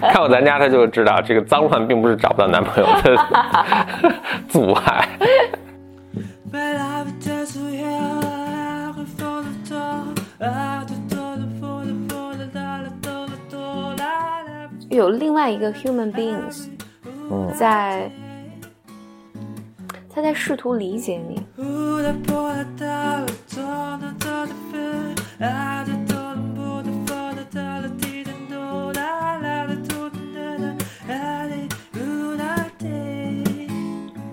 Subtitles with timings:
[0.00, 3.16] 看过咱家他就知道，这个脏乱并不是找不到男朋友的
[4.48, 5.08] 阻碍。
[14.88, 16.68] 有另外一个 human beings，
[17.54, 18.10] 在
[20.14, 21.44] 他在试图理解你。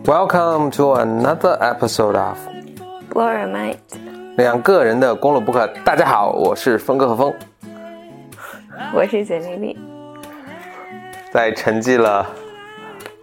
[0.05, 2.38] Welcome to another episode of
[3.09, 3.77] Blow Your Mind。
[4.35, 5.66] 两个人的公路博客。
[5.85, 7.34] 大家好，我是峰哥和峰，
[8.93, 9.79] 我是简丽丽。
[11.31, 12.29] 在沉寂了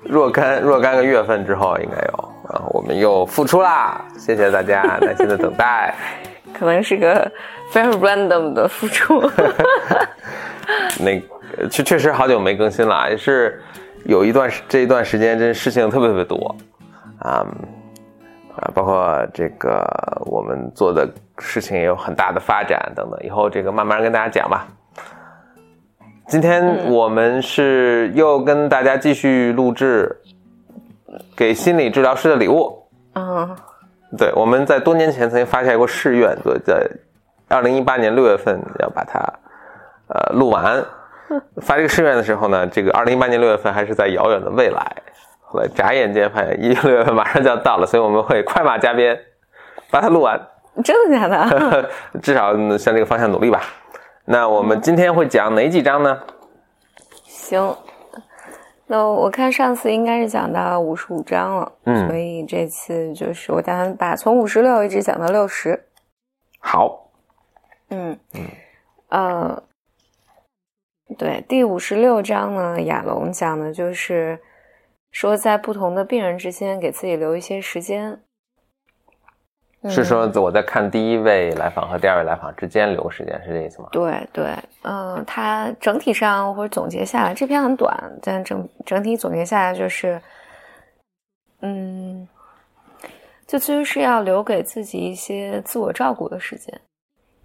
[0.03, 2.15] 若干若干个月份之后，应该有
[2.49, 4.03] 啊，我们又复出啦！
[4.17, 5.95] 谢谢大家耐心的等待。
[6.59, 7.31] 可能是个
[7.71, 9.23] 非常 random 的复出。
[10.99, 11.21] 那
[11.69, 13.63] 确确实好久没更新了，也是
[14.05, 16.57] 有一段这一段时间，真事情特别特别多
[17.19, 17.47] 啊
[18.57, 19.87] 啊，包括这个
[20.27, 24.67] 我们做的事情也有很大的发展等等，以后这个慢慢跟大家讲吧。
[26.27, 30.17] 今天我们是又跟大家继续录制
[31.37, 32.89] 给心理治疗师的礼物。
[33.15, 33.57] 嗯，
[34.17, 36.89] 对，我们在多年前曾经发下过誓愿，在
[37.49, 39.19] 二零一八年六月份要把它
[40.09, 40.83] 呃录完。
[41.63, 44.97] 发这个誓愿的时候呢，这个二零一八年六月份还是在遥远的未来。
[45.43, 49.19] 后来眨眼间发现一六月份马上就要到了，所以我们会快马加鞭
[49.91, 50.41] 把它录完。
[50.85, 51.91] 真的假的？
[52.23, 53.61] 至少向这个方向努力吧。
[54.25, 56.21] 那我们今天会讲哪几章呢？
[57.25, 57.77] 行，
[58.87, 65.87] 那我看上次应该是讲到五十五章了，嗯，所以这次就是我打算把从五十六一直讲到六十。
[66.61, 67.11] 好，
[67.91, 68.47] 嗯嗯
[69.09, 69.63] 呃，
[71.19, 74.39] 对，第五十六章呢，亚龙讲的就是
[75.11, 78.21] 说在不同的病人之间给自己留一些时间。
[79.89, 83.89] 是说我在看第一位来访和第二位来访之间留时间，是这意思吗？
[83.91, 90.21] 对对，嗯，它整体上或者总结下来，这篇很短，但整整体总结下来就是，
[91.63, 92.29] 嗯，
[93.47, 96.79] 就其实是要留给自己一些自我照顾的时间，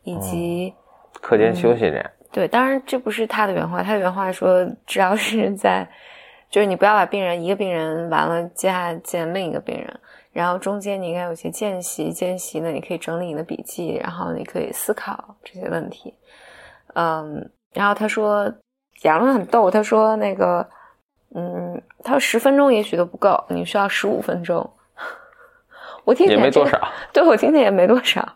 [0.04, 0.74] 以及
[1.22, 2.12] 课间休息这样。
[2.36, 5.88] 对，当然这不是他的原话，他的原话说，只要是在，
[6.50, 10.00] 就是你不要把病人一个病人完了，接下来见另一个病人。
[10.34, 16.14] 然后中间你应该有些间隙，间隙呢，你可以整理你的笔记，然后你可以思考这些问题。
[16.96, 18.54] 嗯，然后他说，
[19.04, 20.68] 言论很逗，他说那个，
[21.34, 24.70] 嗯，他说十分钟也许都不够，你需要十五分钟。
[26.04, 28.28] 我听也没多少，对我听听也没多少。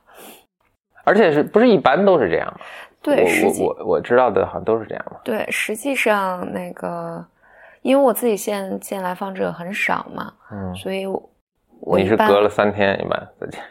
[1.04, 2.62] 而且是不是一般都是这样吗？
[3.02, 5.22] 对，我我我知道的好像都是这样吧。
[5.24, 7.26] 对，实际上那个，
[7.82, 11.30] 因为我自己现见来访者很少嘛，嗯，所以我。
[11.98, 13.62] 你是隔了三天一般再见。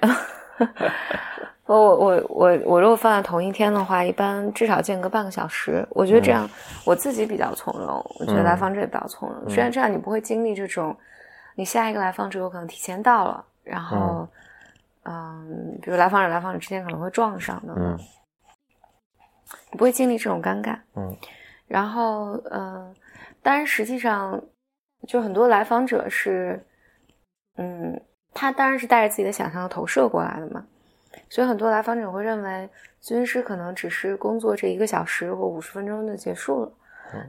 [1.67, 5.87] 我我我我我如果放在同一天的话，一般至少间隔半个小时。
[5.91, 6.49] 我觉得这样
[6.87, 9.51] 我自己比较从容，我觉得来访者也比较从容。
[9.51, 10.97] 虽然这样你不会经历这种，
[11.55, 14.27] 你下一个来访者有可能提前到了，然后
[15.03, 17.99] 嗯，比如来访者来访者之间可能会撞上的，嗯，
[19.71, 21.17] 你不会经历这种尴尬，嗯。
[21.67, 22.95] 然后嗯，
[23.43, 24.43] 当然实际上
[25.07, 26.65] 就很多来访者是。
[27.61, 28.01] 嗯，
[28.33, 30.65] 他当然是带着自己的想象投射过来的嘛，
[31.29, 32.71] 所以很多来访者会认为
[33.03, 36.73] 咨询师可能只是工作这一个小时或五十分钟就结束了，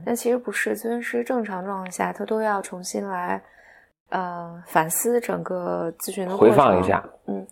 [0.06, 3.42] 但其实不是，咨询师正常状况下他都要重新来，
[4.10, 7.44] 呃，反思整个咨询的回放一下，嗯，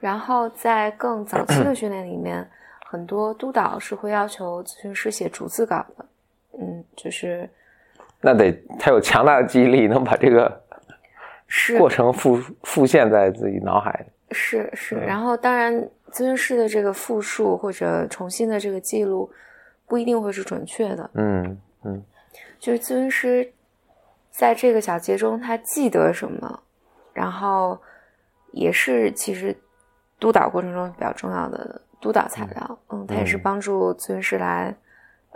[0.00, 2.44] 然后在更早期的训练里面，
[2.90, 6.06] 很多督导是会要求咨询师写逐字稿的，
[6.58, 7.48] 嗯，就是
[8.20, 10.62] 那得他有强大的记忆力，能把这个。
[11.50, 15.74] 是过程复复现在自己脑海里是是，然后当然
[16.10, 19.32] 咨询师的这个复述或者重新的这个记录
[19.86, 21.10] 不一定会是准确的。
[21.14, 22.04] 嗯嗯，
[22.58, 23.50] 就是咨询师
[24.30, 26.62] 在这个小节中他记得什么，
[27.14, 27.80] 然后
[28.52, 29.56] 也是其实
[30.20, 32.78] 督导过程中比较重要的督导材料。
[32.90, 34.74] 嗯，它也是帮助咨询师来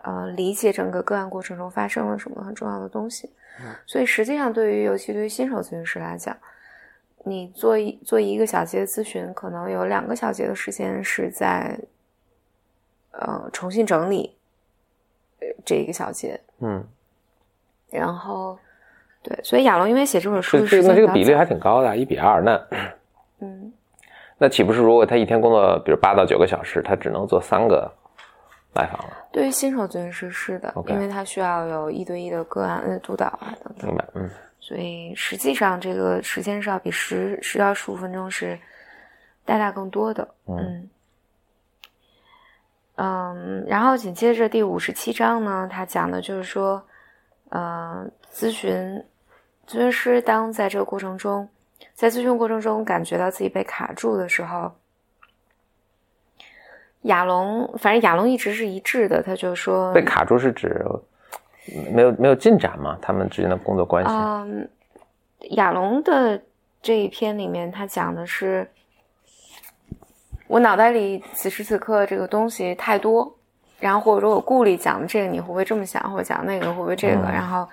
[0.03, 3.31] 呃理解整个个案过程中发生了什么很重要的东西。
[3.87, 6.37] 所以实际上，对于尤其对于新手咨询师来讲，
[7.25, 11.79] 你做一做一个小节的咨询，可能有两个小节的时间是在，
[13.12, 14.37] 呃，重新整理，
[15.64, 16.41] 这一个小节。
[16.61, 16.85] 嗯。
[17.91, 18.59] 然后，
[19.23, 22.41] 对，所以亚龙因为写这本书，那这个比例还挺高的，一比二。
[22.41, 22.67] 那，
[23.41, 23.70] 嗯，
[24.42, 27.88] 那岂不是如果他一天工作，比如八到九个小时，他只能做三个
[28.74, 29.16] 来访了。
[29.30, 34.28] 对于新手咨询师是的因为他需要有一对一的个案呃督导啊等等明，白，嗯
[34.58, 38.58] 所以实际上这个时间是要比十十到十五分钟是
[39.44, 40.26] 大大更多的。
[40.48, 40.90] 嗯
[42.96, 46.82] 嗯，然后紧接着第五十七章呢，他讲的就是说，
[47.50, 49.00] 呃，咨询
[49.68, 51.48] 咨询师当在这个过程中，
[51.94, 54.72] 在咨询过程中感觉到自己被卡住的时候，
[57.02, 60.84] 亚龙，反正亚龙一直是一致的，他就说被卡住是指
[61.92, 62.98] 没有没有进展嘛？
[63.00, 64.10] 他们之间的工作关系？
[64.10, 64.68] 嗯，
[65.56, 66.40] 亚龙的
[66.80, 68.68] 这一篇里面，他讲的是
[70.48, 73.32] 我脑袋里此时此刻这个东西太多，
[73.78, 77.70] 然后或者说我顾虑讲的这个你会不会这么想，或者讲那个会不会这个，嗯然后这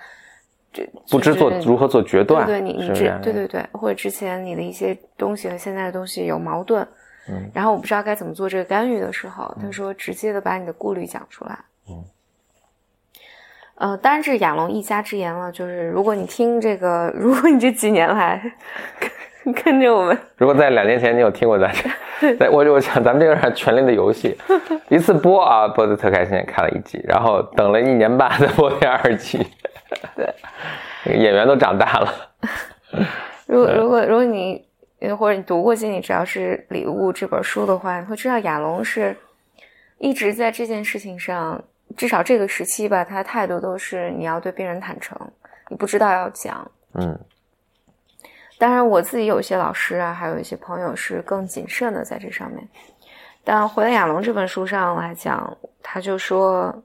[1.09, 6.87] 不知做如何做决断，对对，你你之对对对，或者之前你的一些东西和现在的东西有矛盾，
[7.27, 11.57] 嗯然后我不知道该怎么做这个干预的时候，他说直接的把你的顾虑讲出来。
[11.89, 12.03] 嗯。
[13.75, 15.49] 呃，当然这是亚龙一家之言了。
[15.51, 18.41] 就是如果你听这个， 如果你这几年来
[18.99, 21.71] 跟跟着我们， 如果在两年前你有听过咱
[22.19, 24.37] 这， 在我我想咱们这个是《权力的游戏》，
[24.89, 29.47] 一次播啊播的特开心，看了一集，然后等了一年半再播第二季，
[30.15, 32.31] 对，演员都长大了，
[33.47, 34.65] 如果如果如果你
[34.99, 39.15] 呃或者你读过《心理治疗师礼物》这本书的话，你会知道亚龙是
[39.97, 41.61] 一直在这件事情上，
[41.97, 45.17] 至少这个时期吧，他的态度都是你要对病人坦诚，
[45.69, 46.69] 你不知道要讲。
[46.93, 47.17] 嗯
[48.57, 52.67] 当然，我自己有一些老师啊，还有一些朋友是更谨慎的在这上面。
[53.41, 56.83] 但回到亚龙这本书上来讲，他就说，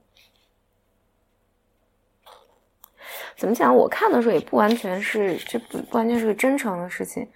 [3.36, 3.75] 怎么讲？
[3.75, 7.28] 我看的时候也不完全是，这不不完全是个真诚的事情。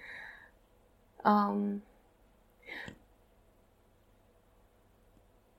[1.23, 1.81] 嗯，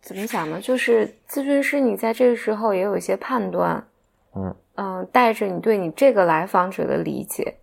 [0.01, 0.61] 怎么讲呢？
[0.61, 3.87] 就是咨询师，你在这个时候也有一些判断，
[4.35, 7.59] 嗯嗯，带着你对你这个来访者的理解，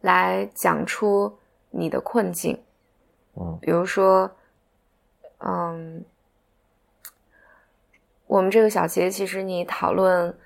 [0.00, 1.38] 来讲出
[1.70, 2.60] 你的困境。
[3.36, 4.30] 嗯比如说，
[5.38, 6.04] 嗯，
[8.26, 10.36] 我们这个小节其实你讨论，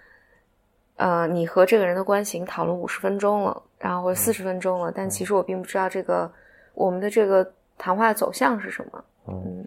[0.97, 6.31] 呃，你和这个人的关系，你讨论五十分钟了，然后或者四十分钟了，但其实我并不知道这个
[6.73, 9.05] 我们的这个谈话的走向是什么。
[9.27, 9.67] 嗯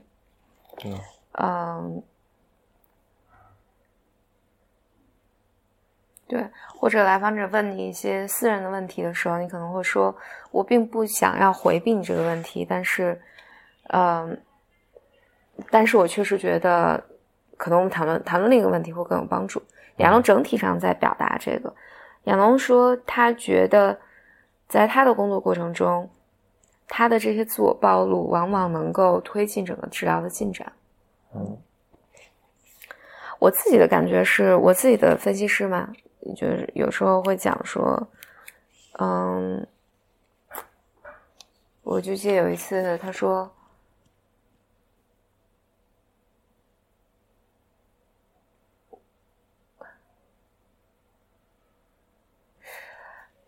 [0.86, 1.00] 嗯
[1.34, 2.04] 嗯，
[6.28, 10.16] 对，或者来访者问你一些私人的问题的时候，你可能会说
[10.52, 13.22] ：“我并不想要回避你这个问题，但是，
[13.90, 14.40] 嗯，
[15.70, 17.04] 但是我确实觉得，
[17.58, 19.62] 可能我们谈论谈论另一个问题会更有帮助。”
[19.98, 21.74] 亚龙整体上在表达这个，
[22.24, 24.00] 亚龙说他觉得，
[24.68, 26.10] 在他的工作过程中，
[26.88, 30.72] 他的这些自我暴露往往能够推进整个治疗的进展。
[31.34, 31.58] 嗯。
[33.40, 35.94] 我自己的感觉是我自己的分析师嘛，
[36.36, 38.08] 就是有时候会讲说，
[38.98, 39.68] 嗯，
[41.84, 43.48] 我就记得有一次他说，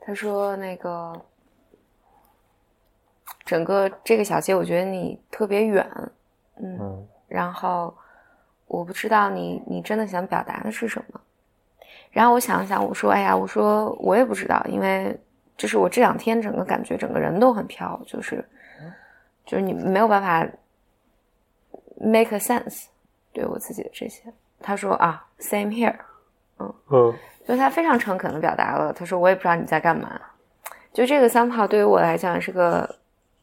[0.09, 1.13] 他说那个
[3.45, 5.88] 整个这个小街，我觉得你特别远，
[6.55, 7.95] 嗯，嗯然后
[8.65, 11.22] 我不知道你你真的想表达的是什么。
[12.10, 15.15] 然后我想了想，我说：“哎呀，我说我也不知道，因为
[15.55, 18.43] 就是我这两天整个感觉整个人都很飘，就是
[19.45, 20.43] 就是你没有办法
[22.00, 22.86] make a sense
[23.31, 24.24] 对我自己的这些。”
[24.60, 25.95] 他说：“啊，same here。”
[26.60, 27.13] 嗯
[27.46, 30.20] 所以他非常诚恳的表达了，他说：“我也不知道你在干嘛。”
[30.94, 32.96] 就这个 somehow 对于我来讲是个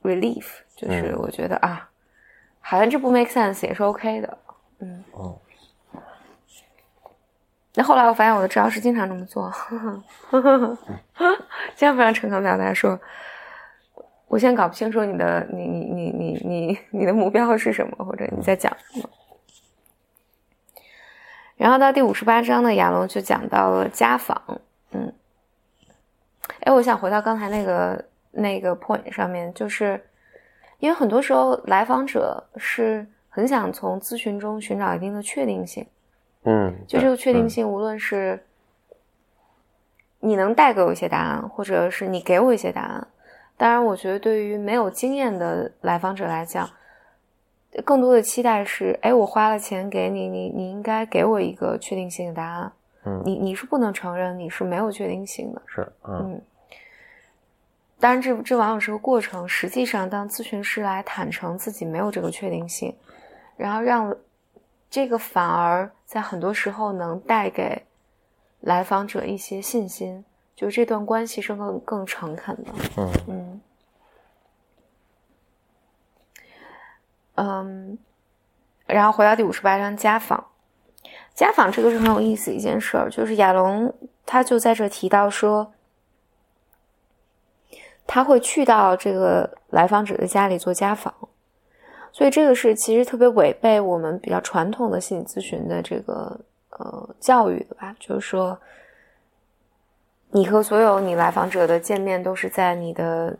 [0.02, 0.46] relief，
[0.76, 1.88] 就是嗯我觉得、啊，
[2.60, 4.38] 好像这不 make sense 也是 OK 的。
[4.78, 5.38] 嗯，嗯
[7.74, 9.52] 那后来我发现我的治疗师经常这么做，
[11.74, 12.98] 经常非常诚恳地表达说，
[14.28, 19.08] 我现在搞不清楚你的你你你你你你的目标是什么，或者你在讲什么。
[21.56, 24.60] 然后到第五十八章呢，亚龙就讲到了家访，
[24.92, 25.12] 嗯，
[26.60, 30.00] 哎，我想回到刚才那个那个 point 上面，就是
[30.78, 35.86] 因为很多时候来访者是很想从咨询中寻找一定的确定性。
[36.44, 38.44] 嗯，就这个确定嗯性，无论是
[40.20, 43.08] 你能带给我一些答案，或者是你给我一些答案。
[43.56, 46.68] 当然，我觉得对于没有经验的来访者来讲，
[47.84, 52.72] 更多的期待是：哎，我花了钱给你，你你应该给我一个确定性的答案。
[53.04, 55.62] 嗯你你是不能承认你是没有确定性的。
[55.66, 56.42] 是嗯嗯，
[58.00, 59.48] 当然这这往往是个过程。
[59.48, 62.92] 实际上，当咨询师来坦诚自己没有这个确定性，
[63.56, 64.12] 然后让
[64.90, 67.80] 这个反而在很多时候能带给
[68.60, 70.24] 来访者一些信心，
[70.56, 72.72] 就这段关系是更更诚恳的。
[72.96, 73.60] 嗯嗯
[77.36, 77.98] 嗯，
[78.86, 80.42] 然后回到第五十八章家访，
[81.34, 83.92] 家访这个是很有意思一件事儿，就是亚龙
[84.24, 85.72] 他就在这提到说，
[88.06, 91.12] 他会去到这个来访者的家里做家访，
[92.10, 96.40] 所以这个是其实特别违背我们比较传统的心理咨询的这个
[96.70, 98.58] 呃教育的吧，就是说，
[100.30, 103.36] 你和所有你来访者的见面都是在你的。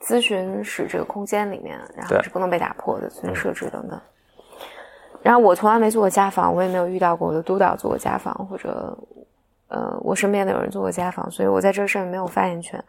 [0.00, 4.00] 咨询室这个空间里面，然后是不能被打破的，所以设置等等。
[5.20, 8.96] 然后我从来没做过家访，我也没有遇到过我的督导做过家访，或者
[9.66, 12.82] 呃，我身边的有人做过家访，所以我在这上面没有发言权。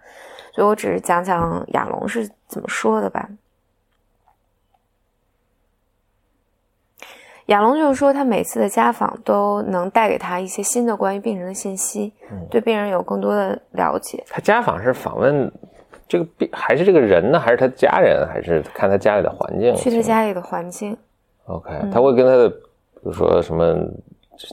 [0.54, 3.28] 所以我只是讲讲亚龙是怎么说的吧。
[7.48, 12.14] 亚龙就是说，他每次的家访都能带给他一些新的关于病人的信息，
[12.52, 14.24] 对病人有更多的了解。
[14.30, 15.52] 他家访是访问。
[16.10, 17.40] 这个病还是这个人呢？
[17.40, 18.28] 还是他家人？
[18.28, 19.76] 还是看他家里的环境？
[19.76, 20.98] 去他家里的环境。
[21.46, 23.76] OK，他会跟他的，比如说什么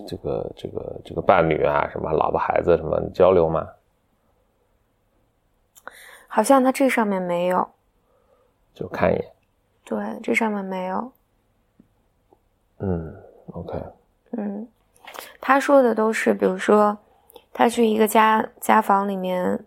[0.07, 3.67] 这个这个这个伴侣啊，什么老婆孩子什么交流吗？
[6.29, 7.67] 好像他这上面没有。
[8.75, 9.25] 就看一眼。
[9.83, 11.11] 对，这上面没有。
[12.81, 13.17] 嗯
[13.53, 13.83] ，OK。
[14.33, 14.69] 嗯，
[15.41, 16.99] 他说的都是，比如说
[17.55, 19.65] 他去一个家家访里面。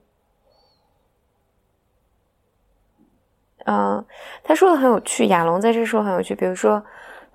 [3.69, 4.03] 嗯，
[4.43, 5.27] 他说的很有趣。
[5.27, 6.83] 亚龙在这说很有趣，比如说，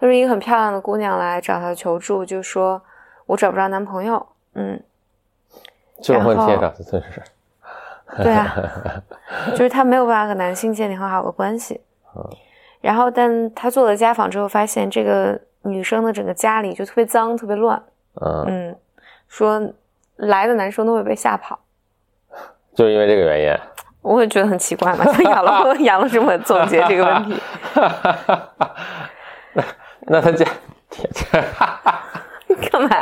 [0.00, 2.82] 他说一个很漂亮的姑娘来找他求助，就说
[3.26, 4.26] 我找不着男朋友。
[4.54, 4.82] 嗯，
[6.02, 7.22] 这种问题也找的真是。
[8.20, 9.02] 对啊，
[9.54, 11.80] 就是他没有办法和男性建立很好的关系。
[12.16, 12.28] 嗯，
[12.80, 17.80] 然后但他做了家访之后，发现这个女生的整个家里就特别脏，特别乱。
[18.20, 18.76] 嗯嗯，
[19.28, 19.72] 说
[20.16, 21.60] 来的男生都会被吓跑，
[22.74, 23.73] 就是因为这个原因。
[24.04, 27.34] 我也觉得很奇怪嘛， 养了养了这么总结这个问题。
[29.54, 29.64] 那
[30.06, 30.44] 那他家，
[32.70, 32.90] 干嘛？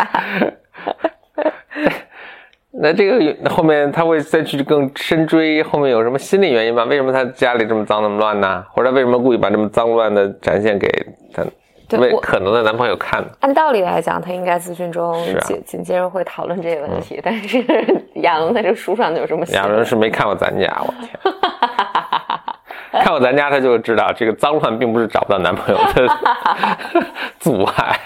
[2.75, 6.85] 那这个后面他会再去更深追，后面有什么心理原因吗？
[6.85, 8.65] 为什么他家里这么脏那么乱呢？
[8.71, 10.89] 或者为什么故意把这么脏乱的展现给
[11.35, 11.43] 他？
[12.01, 13.25] 为可能的男朋友看。
[13.41, 17.21] 按道理来讲，他应该咨询中紧紧接着会讨论这个问题。
[17.23, 17.65] 但是
[18.17, 19.55] 亚龙在这书上就有这么写。
[19.57, 21.11] 亚龙是没看过咱家，我天！
[23.03, 26.07] 看过咱家，他就知道这个脏乱并不是找不到男朋友的
[27.41, 27.99] 阻碍。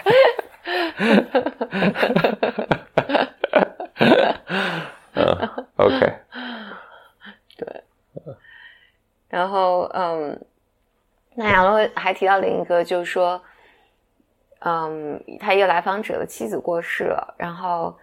[5.14, 6.12] 嗯，OK。
[7.56, 7.82] 对。
[9.28, 10.38] 然后，嗯，
[11.34, 13.40] 那亚龙还提到另一个，就是说。
[14.60, 17.96] 嗯，他一个来访者的妻子过世了，然后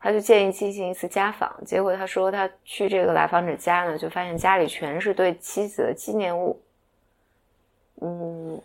[0.00, 1.52] 他就建议进行一次家访。
[1.64, 6.60] 结果他说他去这个来访者家呢，就发现家里全是对妻子的纪念物。
[8.00, 8.60] 嗯，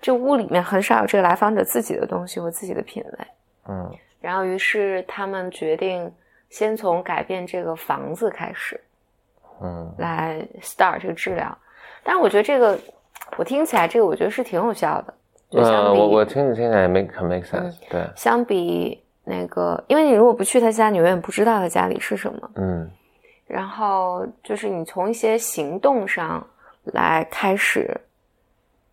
[0.00, 3.26] 这屋里面很少有这个来访者自己的东西或自己的品味。
[3.68, 6.10] 嗯，然后于是他们决定
[6.48, 8.80] 先从改变这个房子开始，
[9.60, 11.56] 嗯，来 start 这个治疗。
[12.02, 12.78] 但是我觉得这个，
[13.36, 15.14] 我听起来这个我觉得是挺有效的。
[15.50, 17.74] 嗯，我我听着听起来也没很 make sense。
[17.88, 22.50] 对，相比那个，因为你如果不去他家，你永远不知道他家里是什么。
[22.56, 22.90] 嗯。
[23.46, 26.46] 然后就是你从一些行动上
[26.84, 27.98] 来开始。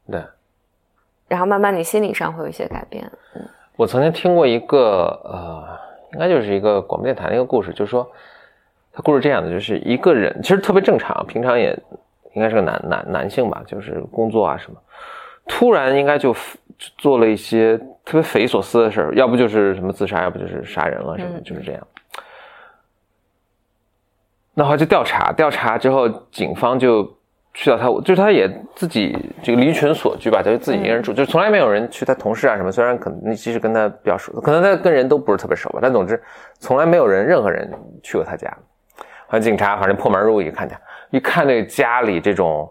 [0.09, 0.23] 对。
[1.27, 3.05] 然后慢慢你心理上会有一些改变。
[3.35, 3.41] 嗯。
[3.75, 5.77] 我曾经听过一个呃，
[6.13, 8.09] 应该就是一个广播电台的一个故事，就是说，
[8.93, 11.77] 他故事这样的，就是一个人其实特别正常，平常也
[12.33, 14.79] 应该是个男男男性吧，就是工作啊什么。
[15.47, 16.35] 突然应该就
[16.97, 21.87] 做了一些特别匪夷所思的事儿，要不就是什么自杀，要不就是杀人了，什么就是这样。
[24.53, 27.03] 那后就调查，调查之后，警方就
[27.53, 32.71] 去到他，就是他也自己这个离群索居吧，他就自己一个人住，就从来没有人去他同事啊什么。
[32.71, 36.21] 虽然可能其实跟他比较熟，可能他跟人都不是特别熟吧，但总之
[36.59, 37.71] 从来没有人任何人
[38.01, 38.49] 去过他家。
[39.29, 40.77] 反正警察反正破门而入一看见，
[41.11, 42.69] 一看那个家里这种。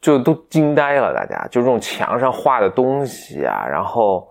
[0.00, 4.28] 就都惊呆了，大家就这种墙上画的东西啊，然后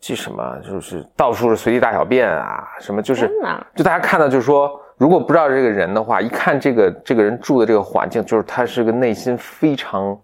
[0.00, 3.30] 这什么，就是到处是随地大小便啊，什么就是，
[3.76, 10.18] 就大家看到就是说，如果不知道这个人的话，一看这个这个人住的这个环境，就是他是个内心非常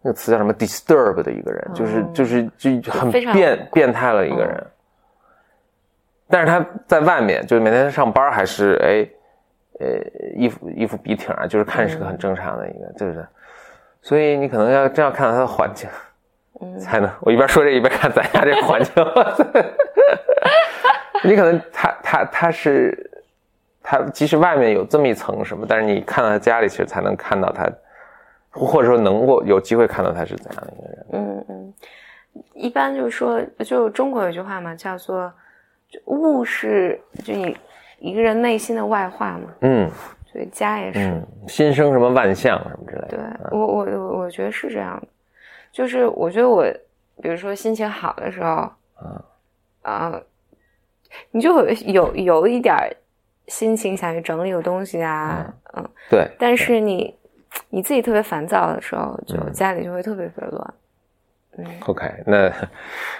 [0.00, 4.64] 那个词叫什么 disturb 的一个人，就是就是就很变变态了一个人。
[6.28, 9.08] 但是他在外面，就是每天上班还是哎，
[9.80, 9.88] 呃，
[10.36, 13.26] 衣服衣服笔挺啊，就是看是个很正常的一个，就是。
[14.02, 15.88] 所以你可能要真要看到它的环境，
[16.60, 17.10] 嗯才能。
[17.20, 18.92] 我一边说这一边看咱家这个环境，
[21.24, 23.10] 你可能它它它是
[23.82, 27.68] 它，即使外面有这么一层什么，但是你看到他家里，其实才能看到他，
[28.50, 31.06] 或者说能够有机会看到他是怎样的一个人。
[31.12, 31.74] 嗯嗯，
[32.54, 35.32] 一般就是说，就中国有句话嘛，叫做
[36.04, 37.56] 物是就你
[37.98, 39.90] 一个人内心的外化嘛，嗯
[40.38, 41.00] 所以家也是。
[41.00, 43.10] 嗯，心生什么万象什么之类的。
[43.16, 43.18] 对
[43.50, 45.08] 我我我我觉得是这样的，
[45.72, 46.64] 就是我觉得我
[47.20, 48.70] 比如说心情好的时候，
[49.02, 49.20] 嗯
[49.82, 50.20] 啊、
[51.32, 52.76] 你就有有有一点
[53.48, 57.12] 心情想去整理个东西啊，嗯，对，但是你
[57.70, 60.74] 你自己特别烦躁的时候，就嗯家里就会特别特别乱。
[61.56, 62.48] 嗯，OK，那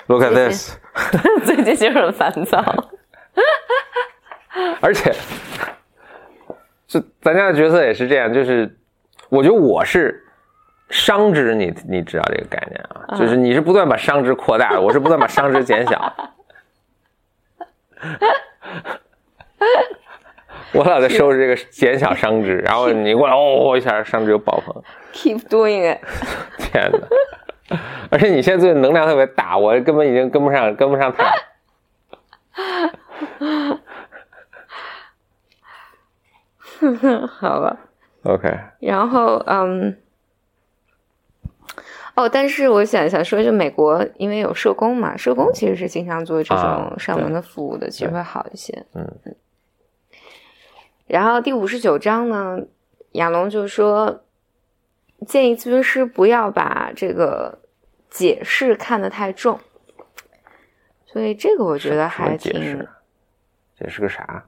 [0.07, 0.77] look at this，
[1.45, 2.63] 最近就是很烦躁。
[4.81, 5.13] 而且，
[6.89, 8.77] 就咱家的角色也是这样，就是
[9.29, 10.25] 我觉得我是
[10.89, 16.15] 商值，你你知道这个概念啊，就是你是不断把商值扩大，我是不断把商值减小。
[20.73, 25.99] 我老在收拾这个减小商值，然后你过来哦一下商值就爆棚，Keep doing it。
[26.59, 27.79] 天哪！
[28.11, 31.25] 而且你现在最近能量特别大，我根本已经跟不上，跟不上他。
[37.29, 37.77] 好吧。
[38.25, 38.49] OK，
[38.81, 39.97] 然后，嗯，
[42.17, 48.85] 哦，但是我想想说，就美国因为有社工嘛，社工其实是经常做这啊种上门的服务的，其实会好一些。
[48.95, 49.37] 嗯嗯
[51.07, 52.59] 然后第五十九章呢，
[53.13, 54.25] 亚龙就说，
[55.27, 57.61] 建议咨询师不要把这个
[58.11, 59.59] 解释看得太重。
[61.07, 62.89] 所以这个我觉得还挺解释，
[63.79, 64.45] 解释个啥？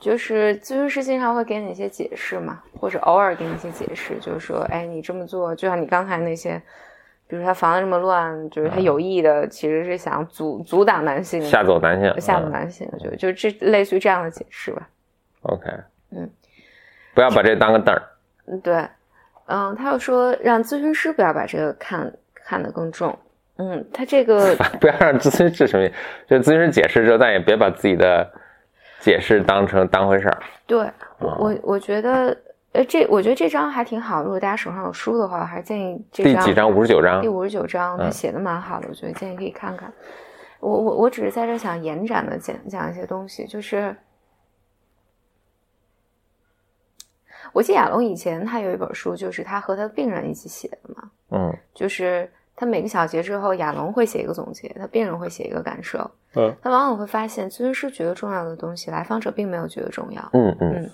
[0.00, 6.60] 就是咨询师经常会给你一些解释嘛，或者偶尔给你一些解释，就是说，哎，你这么做，就像你刚才那些，
[7.26, 14.88] 比如他房子这么乱，就是他有意的，其实是想阻阻挡男性吓走男性，吓走嗯男性，就就这类似于这样的解释吧。
[15.42, 15.70] OK，
[16.10, 16.28] 嗯，
[17.14, 18.02] 不要把这当个凳儿。
[18.46, 18.86] 嗯，对，
[19.46, 23.18] 嗯，他又说让咨询师不要把这个看看得更重。
[23.58, 25.94] 嗯，他这个 不要让咨询师什么意思，
[26.28, 28.30] 就咨询师解释之后，但也别把自己的
[29.00, 30.42] 解释当成当回事儿。
[30.66, 30.78] 对
[31.18, 32.36] 我我我觉得，
[32.72, 34.22] 呃，这我觉得这张还挺好。
[34.22, 36.70] 如果大家手上有书的话，我还是建议这张第几章？
[36.70, 37.28] 五十九章第。
[37.28, 39.92] 五十九章，他嗯写的蛮好的，我觉得建议可以看看。
[40.60, 43.94] 我我我只是在这想延展的讲讲一些东西，就是
[47.52, 56.56] 我记得亚龙以前他有一本书，就是他和他的病人一起写的嘛，嗯就是他每个小节之后，亚龙会写一个总结，他病人会写一个感受，嗯。
[56.62, 60.26] 他往往会发现咨询师觉得重要的东西，来访者并没有觉得重要。
[60.32, 60.56] 嗯。
[60.60, 60.90] 嗯。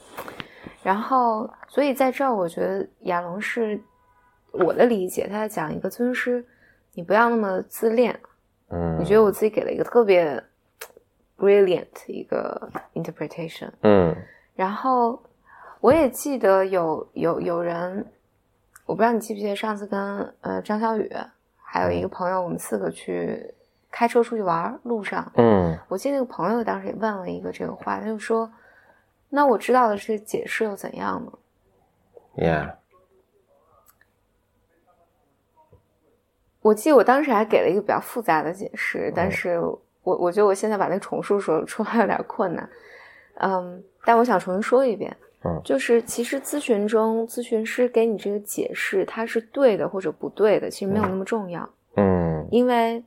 [0.82, 3.80] 然后，所以在这儿，我觉得亚龙是
[4.50, 6.44] 我的理解，他在讲一个咨询师，
[6.94, 8.18] 你不要那么自恋。
[8.70, 10.42] 嗯，你觉得我自己给了一个特别
[11.38, 14.12] brilliant 一个 interpretation，嗯。
[14.56, 15.22] 然后
[15.80, 18.04] 我也记得有有有人，
[18.84, 21.08] 我不知道你记不记得上次跟呃张小雨
[21.74, 23.54] 还有一个朋友，我们四个去
[23.90, 25.78] 开车出去玩，路上，嗯。
[25.88, 28.52] 我记得那个朋友当时也问了一个这个话，他就说
[29.30, 31.32] ：“那我知道的是解释又怎样呢
[32.36, 32.74] ？”，Yeah，
[36.60, 42.68] 我记得我当时还给了一个比较复杂的解释，但是我我觉得我现在把那个重述说出来有点困难，
[43.36, 45.60] 嗯，但我想重新说一遍，嗯。
[45.64, 52.46] 就是其实咨询中咨询师给你这个解释，它是对的或者不对的，其实没有那么重要，嗯。
[52.50, 53.02] 因为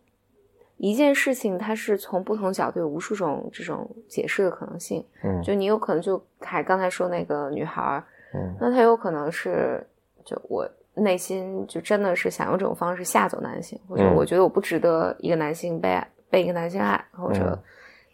[0.78, 5.42] 一件事情它是从不同角度有无数种这种解释的可能性，嗯。
[5.42, 8.56] 就你有可能就还刚才说那个女孩儿，嗯。
[8.60, 9.86] 那她有可能是
[10.24, 14.16] 就我内心就真的是想用这种方式吓走男性，或者嗯。
[14.16, 17.60] 我觉得我不值得一个男性被爱被一个男性爱，或者嗯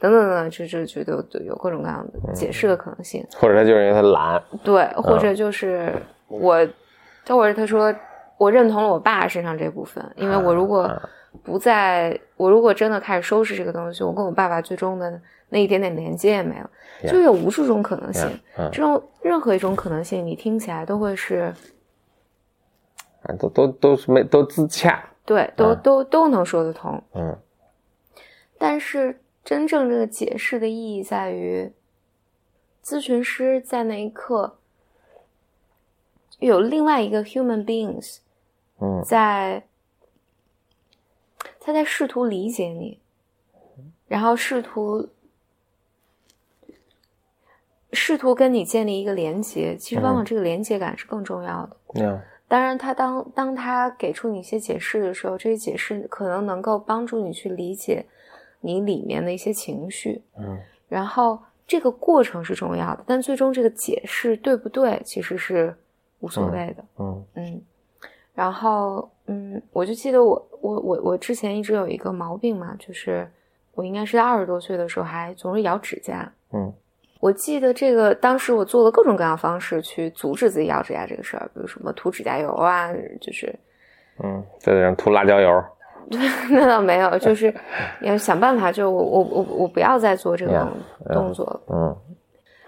[0.02, 3.24] 等等等等，就就觉得有各种各样的解释的可能性。
[3.40, 4.42] 或者他就是因为他懒。
[4.64, 5.94] 对，或者就是
[6.28, 6.68] 我，
[7.24, 7.94] 他或者他说
[8.38, 11.10] 我认同了我爸身上这部分，因为我如果啊
[11.44, 16.70] 不在，我如果真的开始收拾这个东西，我跟我爸爸最终的那一点点连接也没了，
[17.08, 18.28] 就有无数种可能性。
[18.58, 21.54] 嗯这种任何一种可能性，你听起来都会是
[23.22, 25.00] 啊，都都都是没都自洽。
[25.24, 27.00] 对，都、嗯都都能说得通。
[27.14, 27.38] 嗯
[28.58, 31.72] 但是真正这个解释的意义在于，
[32.84, 34.58] 咨询师在那一刻
[36.40, 38.18] 有另外一个 human beings
[38.80, 39.68] 嗯在，
[41.60, 43.00] 他在试图理解你，
[44.08, 45.10] 然后试图
[47.94, 49.76] 试图跟你建立一个连接。
[49.78, 51.78] 其实往往这个连接感是更重要的。
[51.94, 58.06] ，Yeah，当然，他当当他给出你一些解释的时候，这些解释可能能够帮助你去理解
[58.62, 60.22] 你里面的一些情绪。
[60.40, 65.74] 嗯然后这个过程是重要的，但最终这个解释对不对，其实是
[66.20, 66.84] 无所谓的。
[67.00, 67.62] 嗯嗯，
[68.34, 73.26] 然后嗯，我就记得我我我我之前一直有一个毛病嘛，就是
[73.74, 76.30] 我应该是在二十多岁的时候还总是咬指甲。
[76.52, 76.74] 嗯
[77.22, 83.56] 我记得这个当时我做了各种各样的方式去阻止自己咬指甲这个事儿，比如什么涂指甲油啊，就是
[84.24, 85.64] 嗯，再让涂辣椒油。
[86.52, 87.54] 那倒没有，就是
[88.02, 90.72] 要想办法，就我我我我不要再做这种.
[91.14, 91.62] 动作了。
[91.70, 91.98] 嗯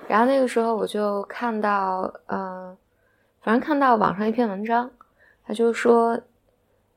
[0.06, 2.75] 然后那个时候我就看到，嗯、
[3.41, 4.91] 反正看到网上一篇文章，
[5.47, 6.19] 他就说，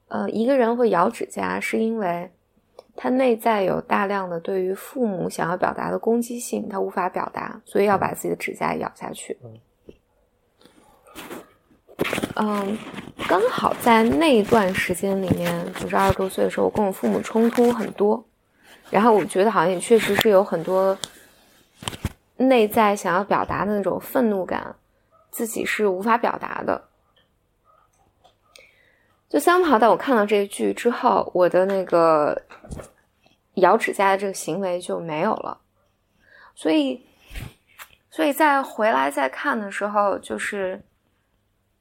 [0.09, 2.28] 呃，一个人会咬指甲是因为
[2.96, 9.38] 他内在有大量的对于父母想要表达的攻击性，他无法表达，所以要把自己的指甲咬下去。
[9.44, 9.54] 嗯，
[12.37, 12.79] 嗯
[13.29, 18.25] 刚好在那一段时间里面，就是二十多岁的时候，我跟我父母冲突很多，
[18.90, 20.97] 然后我觉得好像也确实是有很多
[22.37, 24.77] 内在想要表达的那种愤怒感，
[25.31, 26.85] 自己是无法表达的。
[29.29, 32.40] 就三跑，在我看到这个剧之后，我的那个
[33.55, 35.59] 咬指甲的这个行为就没有了，
[36.55, 37.05] 所以，
[38.09, 40.81] 所以在回来再看的时候，就是，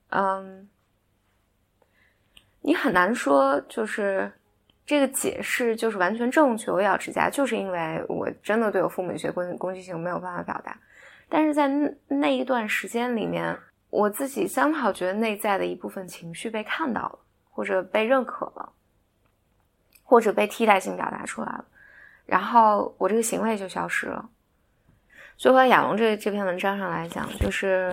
[0.10, 0.70] 嗯，
[2.62, 4.32] 你很难说，就是
[4.86, 6.72] 这个解释就是完全正确。
[6.72, 10.78] 我咬指甲就是因为我真的对我父母有些攻攻击性，没有办法表达。
[11.28, 11.68] 但是在
[12.08, 13.58] 那一段时间里面，
[13.90, 18.72] 我自己 somehow 觉得内在的一部分情绪被看到了，或者被认可了，
[20.04, 21.66] 或者被替代性表达出来了，
[22.26, 24.30] 然后我这个行为就消失了。
[25.36, 27.92] 所以，回到亚龙这这篇文章上来讲，就是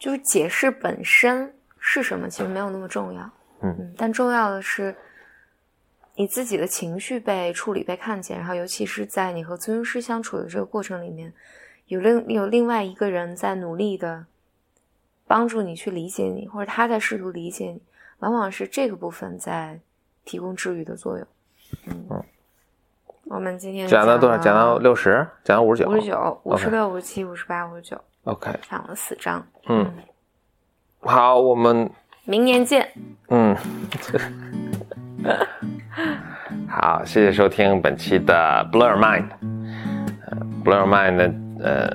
[0.00, 3.30] 就是解释本身是什么，其实没有那么重要。
[3.62, 4.96] 嗯但重要的是
[6.14, 11.32] 你自己的情绪被处理、被看见，然后尤其是在你和咨询师相处的这个过程里面，
[11.86, 14.24] 有另有另外一个人在努力的
[15.26, 17.82] 帮助你去理解你，或者他在试图理解你，
[18.20, 19.78] 往往是这个部分在
[20.24, 21.26] 提供治愈的作用。
[21.86, 22.24] 嗯，嗯
[23.24, 24.38] 我们今天讲到多少？
[24.38, 25.26] 讲到六十？
[25.44, 25.90] 讲到五十九？
[25.90, 29.42] 五十九、五十六、五十七、五十八、五十九，OK，讲了四张。
[29.68, 29.90] 嗯，
[31.00, 31.90] 好，我们
[32.24, 32.86] 明年见。
[33.30, 33.56] 嗯，
[36.68, 39.24] 好，谢谢收听本期的 Blur Mind。
[40.26, 41.32] 呃，Blur Mind 呢，
[41.64, 41.90] 呃，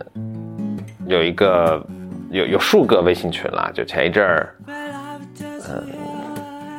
[1.05, 1.85] 有一个
[2.31, 5.83] 有有数个微信群啦，就前一阵儿，嗯、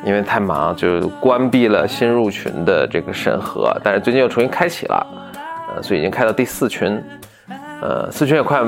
[0.03, 5.07] 因为太忙，就关闭了新入群的这个审核，但是最近又重新开启了，
[5.69, 7.01] 呃，所以已经开到第四群，
[7.81, 8.61] 呃，四群也快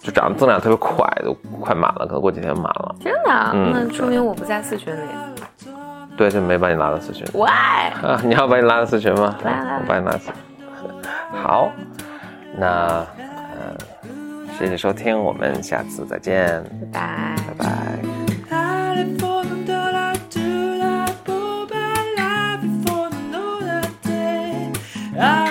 [0.00, 2.94] 就涨增长特别快，都快满了，可能过几天满了。
[2.98, 5.00] 真的、那说明我不在四群里。
[6.16, 7.26] 对，就没把你拉到四群。
[7.34, 9.36] 喂、啊，你要把你拉到四群吗？
[9.44, 10.30] 来来，我把你拉四。
[11.42, 11.70] 好，
[12.58, 13.06] 那
[13.54, 16.62] 嗯、谢谢收听，我们下次再见。
[16.92, 17.98] 拜拜拜拜。
[25.22, 25.49] Ah!